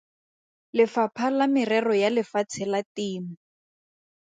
Lefapha 0.75 1.29
la 1.37 1.47
Merero 1.53 1.93
ya 2.01 2.09
Lefatshe 2.17 2.71
la 2.75 2.83
Temo. 3.01 3.33